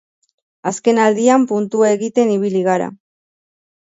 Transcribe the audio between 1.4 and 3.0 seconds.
puntua egiten ibili gara.